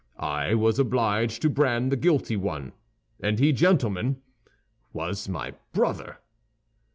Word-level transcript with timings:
I 0.17 0.55
was 0.55 0.79
obliged 0.79 1.43
to 1.43 1.49
brand 1.51 1.91
the 1.91 1.95
guilty 1.95 2.35
one; 2.35 2.73
and 3.19 3.37
he, 3.37 3.53
gentlemen, 3.53 4.19
was 4.93 5.29
my 5.29 5.53
brother! 5.73 6.17